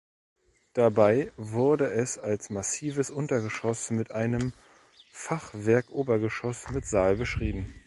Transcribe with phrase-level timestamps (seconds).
[0.73, 4.51] Dabei wurde es als massives Untergeschoss mit einem
[5.11, 7.71] Fachwerk-Obergeschoss mit Saal beschrieben.